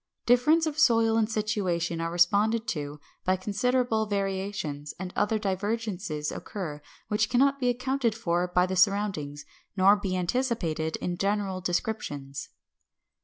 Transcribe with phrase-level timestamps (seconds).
[0.25, 6.81] Difference of soil and situation are responded to by considerable variations, and other divergences occur
[7.07, 9.45] which cannot be accounted for by the surroundings,
[9.77, 12.49] nor be anticipated in general descriptions.